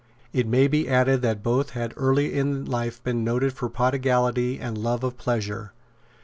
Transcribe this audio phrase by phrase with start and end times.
[0.33, 4.75] It may be added that both had early in life been noted for prodigality and
[4.75, 5.73] love of pleasure.